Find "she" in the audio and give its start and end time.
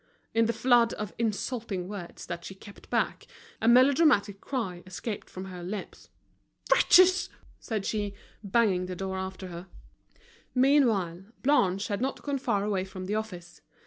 2.43-2.55, 7.85-8.15